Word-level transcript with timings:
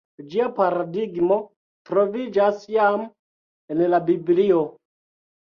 Ĝia 0.29 0.45
paradigmo 0.53 1.37
troviĝas 1.89 2.65
jam 2.77 3.05
en 3.75 3.85
la 3.93 4.01
Biblio. 4.11 4.65